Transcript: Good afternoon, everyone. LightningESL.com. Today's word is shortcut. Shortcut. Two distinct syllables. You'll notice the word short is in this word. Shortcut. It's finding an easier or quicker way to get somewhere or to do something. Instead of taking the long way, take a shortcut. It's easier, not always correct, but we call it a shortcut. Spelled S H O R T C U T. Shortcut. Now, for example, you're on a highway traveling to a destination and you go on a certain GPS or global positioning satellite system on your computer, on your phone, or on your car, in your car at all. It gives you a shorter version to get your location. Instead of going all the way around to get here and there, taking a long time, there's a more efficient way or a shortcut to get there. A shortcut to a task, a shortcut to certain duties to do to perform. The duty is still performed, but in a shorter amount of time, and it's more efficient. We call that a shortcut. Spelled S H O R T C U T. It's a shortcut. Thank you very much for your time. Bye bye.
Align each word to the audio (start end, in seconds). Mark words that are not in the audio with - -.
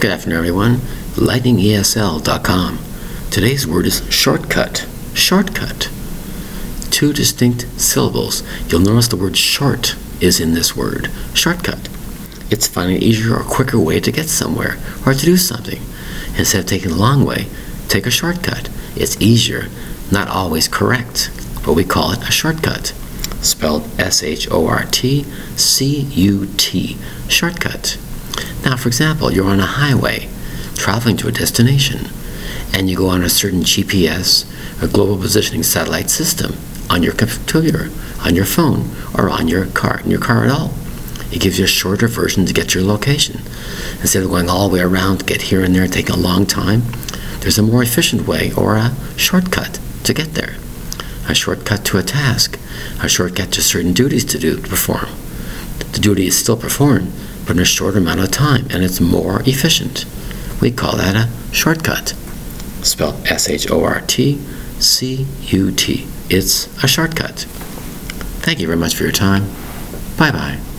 Good 0.00 0.10
afternoon, 0.10 0.38
everyone. 0.38 0.76
LightningESL.com. 1.14 2.78
Today's 3.30 3.66
word 3.66 3.86
is 3.86 4.02
shortcut. 4.12 4.86
Shortcut. 5.14 5.88
Two 6.90 7.12
distinct 7.14 7.66
syllables. 7.80 8.42
You'll 8.68 8.80
notice 8.82 9.08
the 9.08 9.16
word 9.16 9.36
short 9.36 9.96
is 10.20 10.40
in 10.40 10.52
this 10.52 10.76
word. 10.76 11.10
Shortcut. 11.32 11.88
It's 12.50 12.66
finding 12.66 12.96
an 12.96 13.02
easier 13.02 13.36
or 13.36 13.44
quicker 13.44 13.78
way 13.78 13.98
to 14.00 14.12
get 14.12 14.28
somewhere 14.28 14.76
or 15.06 15.14
to 15.14 15.24
do 15.24 15.38
something. 15.38 15.80
Instead 16.36 16.60
of 16.60 16.66
taking 16.66 16.90
the 16.90 16.96
long 16.96 17.24
way, 17.24 17.46
take 17.88 18.04
a 18.04 18.10
shortcut. 18.10 18.68
It's 18.96 19.18
easier, 19.22 19.68
not 20.10 20.28
always 20.28 20.68
correct, 20.68 21.30
but 21.64 21.72
we 21.74 21.84
call 21.84 22.12
it 22.12 22.28
a 22.28 22.32
shortcut. 22.32 22.88
Spelled 23.40 23.88
S 23.98 24.22
H 24.22 24.50
O 24.50 24.66
R 24.66 24.84
T 24.90 25.24
C 25.56 26.00
U 26.00 26.46
T. 26.58 26.98
Shortcut. 27.28 27.96
Now, 28.64 28.76
for 28.76 28.88
example, 28.88 29.30
you're 29.30 29.46
on 29.46 29.60
a 29.60 29.66
highway 29.66 30.28
traveling 30.74 31.16
to 31.18 31.28
a 31.28 31.32
destination 31.32 32.08
and 32.72 32.88
you 32.88 32.96
go 32.96 33.08
on 33.08 33.22
a 33.22 33.28
certain 33.28 33.60
GPS 33.60 34.44
or 34.82 34.88
global 34.88 35.18
positioning 35.18 35.62
satellite 35.62 36.10
system 36.10 36.54
on 36.90 37.02
your 37.02 37.12
computer, 37.12 37.90
on 38.20 38.34
your 38.34 38.44
phone, 38.44 38.90
or 39.16 39.28
on 39.28 39.48
your 39.48 39.66
car, 39.66 40.00
in 40.00 40.10
your 40.10 40.20
car 40.20 40.44
at 40.44 40.50
all. 40.50 40.72
It 41.30 41.40
gives 41.40 41.58
you 41.58 41.64
a 41.64 41.68
shorter 41.68 42.08
version 42.08 42.46
to 42.46 42.52
get 42.52 42.74
your 42.74 42.84
location. 42.84 43.40
Instead 44.00 44.22
of 44.22 44.30
going 44.30 44.48
all 44.48 44.68
the 44.68 44.74
way 44.74 44.80
around 44.80 45.18
to 45.18 45.24
get 45.24 45.42
here 45.42 45.62
and 45.62 45.74
there, 45.74 45.86
taking 45.86 46.14
a 46.14 46.18
long 46.18 46.46
time, 46.46 46.82
there's 47.40 47.58
a 47.58 47.62
more 47.62 47.82
efficient 47.82 48.26
way 48.26 48.52
or 48.54 48.76
a 48.76 48.94
shortcut 49.16 49.78
to 50.04 50.14
get 50.14 50.34
there. 50.34 50.56
A 51.28 51.34
shortcut 51.34 51.84
to 51.86 51.98
a 51.98 52.02
task, 52.02 52.58
a 53.02 53.08
shortcut 53.08 53.52
to 53.52 53.62
certain 53.62 53.92
duties 53.92 54.24
to 54.26 54.38
do 54.38 54.56
to 54.56 54.68
perform. 54.68 55.08
The 55.92 56.00
duty 56.00 56.26
is 56.26 56.38
still 56.38 56.56
performed, 56.56 57.12
but 57.46 57.56
in 57.56 57.62
a 57.62 57.64
shorter 57.64 57.98
amount 57.98 58.20
of 58.20 58.30
time, 58.30 58.66
and 58.70 58.82
it's 58.82 59.00
more 59.00 59.42
efficient. 59.42 60.04
We 60.60 60.70
call 60.70 60.96
that 60.96 61.16
a 61.16 61.54
shortcut. 61.54 62.14
Spelled 62.82 63.26
S 63.26 63.48
H 63.48 63.70
O 63.70 63.84
R 63.84 64.00
T 64.02 64.36
C 64.78 65.26
U 65.42 65.70
T. 65.72 66.06
It's 66.30 66.66
a 66.82 66.88
shortcut. 66.88 67.46
Thank 68.40 68.60
you 68.60 68.66
very 68.66 68.78
much 68.78 68.94
for 68.94 69.04
your 69.04 69.12
time. 69.12 69.44
Bye 70.16 70.30
bye. 70.30 70.73